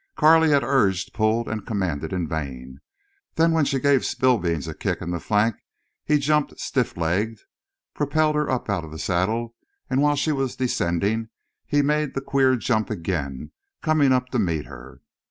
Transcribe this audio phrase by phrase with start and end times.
[0.15, 2.79] Carley had urged, pulled, and commanded in vain.
[3.35, 5.57] Then when she gave Spillbeans a kick in the flank
[6.03, 7.41] he jumped stiff legged,
[7.93, 9.53] propelling her up out of the saddle,
[9.91, 11.29] and while she was descending
[11.67, 13.51] he made the queer jump again,
[13.83, 15.01] coming up to meet her.